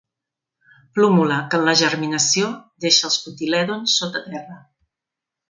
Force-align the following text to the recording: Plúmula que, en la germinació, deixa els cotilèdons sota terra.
Plúmula 0.99 1.37
que, 1.51 1.59
en 1.61 1.67
la 1.71 1.75
germinació, 1.81 2.49
deixa 2.87 3.07
els 3.11 3.19
cotilèdons 3.27 3.95
sota 4.03 4.25
terra. 4.33 4.59